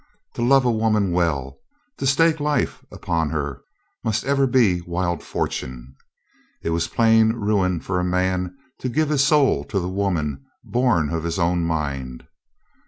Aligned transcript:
To 0.33 0.41
love 0.41 0.65
a 0.65 0.71
woman 0.71 1.11
well, 1.11 1.59
to 1.97 2.07
stake 2.07 2.39
life 2.39 2.83
upon 2.91 3.29
her, 3.29 3.61
must 4.03 4.23
ever 4.25 4.47
be 4.47 4.81
wild 4.81 5.21
fortune; 5.21 5.95
it 6.63 6.71
was 6.71 6.87
plain 6.87 7.33
ruin 7.33 7.79
for 7.81 7.99
a 7.99 8.03
man 8.03 8.57
to 8.79 8.89
give 8.89 9.09
his 9.09 9.23
soul 9.23 9.63
to 9.65 9.79
the 9.79 9.87
woman 9.87 10.43
born 10.63 11.11
of 11.11 11.23
his 11.23 11.37
own 11.37 11.65
mind. 11.65 12.25